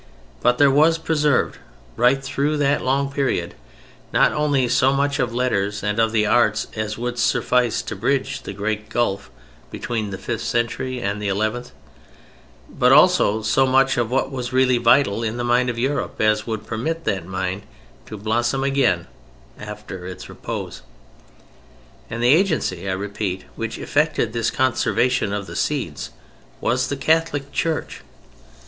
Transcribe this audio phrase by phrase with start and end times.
[0.41, 1.59] But there was preserved,
[1.95, 3.53] right through that long period,
[4.11, 8.41] not only so much of letters and of the arts as would suffice to bridge
[8.41, 9.29] the great gulf
[9.69, 11.71] between the fifth century and the eleventh,
[12.67, 16.47] but also so much of what was really vital in the mind of Europe as
[16.47, 17.61] would permit that mind
[18.07, 19.05] to blossom again
[19.59, 20.81] after its repose.
[22.09, 26.09] And the agency, I repeat, which effected this conservation of the seeds,
[26.59, 28.01] was the Catholic Church.